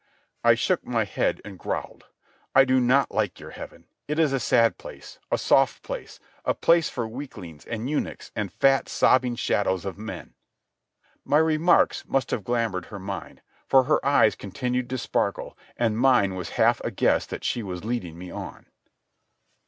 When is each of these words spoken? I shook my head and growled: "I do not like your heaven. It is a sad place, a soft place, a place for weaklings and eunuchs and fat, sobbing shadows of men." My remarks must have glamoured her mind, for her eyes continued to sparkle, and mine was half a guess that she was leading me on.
I 0.43 0.55
shook 0.55 0.83
my 0.83 1.03
head 1.05 1.41
and 1.45 1.59
growled: 1.59 2.05
"I 2.55 2.65
do 2.65 2.79
not 2.79 3.11
like 3.11 3.39
your 3.39 3.51
heaven. 3.51 3.85
It 4.07 4.17
is 4.17 4.33
a 4.33 4.39
sad 4.39 4.79
place, 4.79 5.19
a 5.31 5.37
soft 5.37 5.83
place, 5.83 6.19
a 6.43 6.55
place 6.55 6.89
for 6.89 7.07
weaklings 7.07 7.65
and 7.67 7.87
eunuchs 7.87 8.31
and 8.35 8.51
fat, 8.51 8.89
sobbing 8.89 9.35
shadows 9.35 9.85
of 9.85 9.99
men." 9.99 10.33
My 11.23 11.37
remarks 11.37 12.03
must 12.07 12.31
have 12.31 12.43
glamoured 12.43 12.85
her 12.87 12.97
mind, 12.97 13.43
for 13.67 13.83
her 13.83 14.03
eyes 14.03 14.33
continued 14.33 14.89
to 14.89 14.97
sparkle, 14.97 15.55
and 15.77 15.99
mine 15.99 16.33
was 16.33 16.49
half 16.57 16.79
a 16.81 16.89
guess 16.89 17.27
that 17.27 17.43
she 17.43 17.61
was 17.61 17.85
leading 17.85 18.17
me 18.17 18.31
on. 18.31 18.65